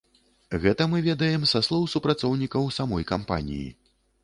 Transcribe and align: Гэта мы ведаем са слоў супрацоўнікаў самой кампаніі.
Гэта 0.63 0.87
мы 0.93 1.01
ведаем 1.07 1.43
са 1.51 1.61
слоў 1.67 1.85
супрацоўнікаў 1.93 2.73
самой 2.81 3.09
кампаніі. 3.15 3.71